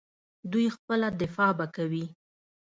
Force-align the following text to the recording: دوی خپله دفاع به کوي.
دوی 0.51 0.67
خپله 0.75 1.07
دفاع 1.21 1.51
به 1.59 1.65
کوي. 1.75 2.05